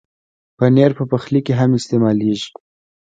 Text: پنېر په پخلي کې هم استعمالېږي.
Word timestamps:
پنېر 0.57 0.91
په 0.99 1.03
پخلي 1.11 1.41
کې 1.45 1.53
هم 1.59 1.71
استعمالېږي. 1.79 2.49